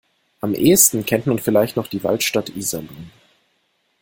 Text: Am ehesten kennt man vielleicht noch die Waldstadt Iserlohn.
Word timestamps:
Am 0.39 0.55
ehesten 0.55 1.05
kennt 1.05 1.27
man 1.27 1.37
vielleicht 1.37 1.75
noch 1.77 1.85
die 1.85 2.03
Waldstadt 2.03 2.49
Iserlohn. 2.49 3.11